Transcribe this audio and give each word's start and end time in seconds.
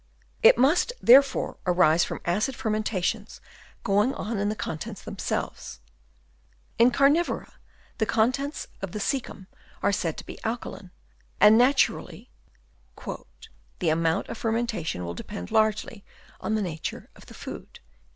It" 0.41 0.57
must 0.67 0.93
therefore 0.99 1.57
arise 1.67 2.03
from 2.03 2.21
acid 2.25 2.55
fermenta" 2.55 3.03
tions 3.03 3.39
going 3.83 4.15
on 4.15 4.39
in 4.39 4.49
the 4.49 4.55
contents 4.55 4.99
them" 5.03 5.19
selves 5.19 5.79
In 6.79 6.89
Oarnivora 6.89 7.51
the 7.99 8.07
contents" 8.07 8.65
of 8.81 8.93
the 8.93 8.99
coecum 8.99 9.45
are 9.83 9.91
said 9.91 10.17
to 10.17 10.25
be 10.25 10.43
alkaline," 10.43 10.89
and 11.39 11.55
naturally 11.55 12.31
the" 13.77 13.89
amount 13.91 14.27
of 14.27 14.39
fermentation 14.39 15.05
"will 15.05 15.13
depend 15.13 15.51
largely 15.51 16.03
on 16.39 16.55
the 16.55 16.63
nature 16.63 17.11
of 17.15 17.27
the 17.27 17.35
"food." 17.35 17.79